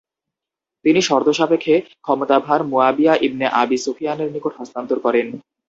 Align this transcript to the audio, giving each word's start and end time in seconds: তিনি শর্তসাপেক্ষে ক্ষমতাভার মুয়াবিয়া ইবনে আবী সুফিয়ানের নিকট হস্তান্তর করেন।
তিনি 0.85 0.99
শর্তসাপেক্ষে 1.01 1.75
ক্ষমতাভার 2.01 2.61
মুয়াবিয়া 2.63 3.13
ইবনে 3.21 3.45
আবী 3.61 3.77
সুফিয়ানের 3.77 4.29
নিকট 4.31 4.53
হস্তান্তর 4.57 4.97
করেন। 4.99 5.27